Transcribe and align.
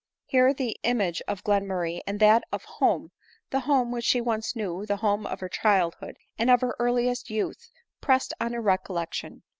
Here 0.25 0.51
the 0.51 0.77
image 0.81 1.21
of 1.27 1.43
Glenmurray 1.43 2.01
and 2.07 2.19
that 2.19 2.43
of 2.51 2.63
home, 2.63 3.11
the 3.51 3.59
home 3.59 3.91
which 3.91 4.03
she 4.05 4.19
once 4.19 4.55
knew, 4.55 4.83
the 4.83 4.95
home 4.95 5.27
of 5.27 5.41
her 5.41 5.47
childhood, 5.47 6.17
and 6.39 6.49
of 6.49 6.61
her 6.61 6.75
earliest 6.79 7.29
youth, 7.29 7.69
pressed 8.01 8.33
on 8.41 8.53
her 8.53 8.61
recollection. 8.63 9.43